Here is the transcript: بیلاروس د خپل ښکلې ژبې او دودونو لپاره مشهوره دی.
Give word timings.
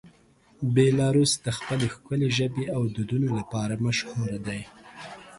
بیلاروس 0.75 1.31
د 1.45 1.47
خپل 1.57 1.79
ښکلې 1.93 2.29
ژبې 2.37 2.65
او 2.75 2.81
دودونو 2.95 3.27
لپاره 3.39 3.81
مشهوره 3.85 4.37
دی. 4.47 4.61